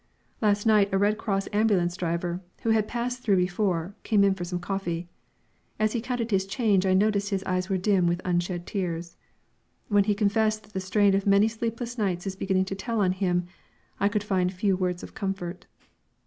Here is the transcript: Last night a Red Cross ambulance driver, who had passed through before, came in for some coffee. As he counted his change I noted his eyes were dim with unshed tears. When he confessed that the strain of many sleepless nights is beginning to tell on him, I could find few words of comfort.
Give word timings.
Last 0.41 0.65
night 0.65 0.91
a 0.91 0.97
Red 0.97 1.19
Cross 1.19 1.47
ambulance 1.53 1.95
driver, 1.95 2.41
who 2.63 2.71
had 2.71 2.87
passed 2.87 3.19
through 3.21 3.35
before, 3.35 3.93
came 4.01 4.23
in 4.23 4.33
for 4.33 4.43
some 4.43 4.57
coffee. 4.59 5.07
As 5.77 5.93
he 5.93 6.01
counted 6.01 6.31
his 6.31 6.47
change 6.47 6.87
I 6.87 6.95
noted 6.95 7.23
his 7.29 7.43
eyes 7.43 7.69
were 7.69 7.77
dim 7.77 8.07
with 8.07 8.19
unshed 8.25 8.65
tears. 8.65 9.15
When 9.89 10.05
he 10.05 10.15
confessed 10.15 10.63
that 10.63 10.73
the 10.73 10.79
strain 10.79 11.13
of 11.13 11.27
many 11.27 11.47
sleepless 11.47 11.99
nights 11.99 12.25
is 12.25 12.35
beginning 12.35 12.65
to 12.65 12.75
tell 12.75 12.99
on 12.99 13.11
him, 13.11 13.45
I 13.99 14.09
could 14.09 14.23
find 14.23 14.51
few 14.51 14.75
words 14.75 15.03
of 15.03 15.13
comfort. 15.13 15.67